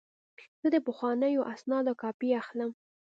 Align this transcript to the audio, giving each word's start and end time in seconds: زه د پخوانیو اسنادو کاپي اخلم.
زه 0.61 0.67
د 0.73 0.75
پخوانیو 0.85 1.47
اسنادو 1.53 1.93
کاپي 2.01 2.29
اخلم. 2.41 2.71